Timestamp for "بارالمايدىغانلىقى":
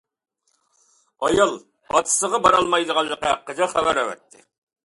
2.47-3.31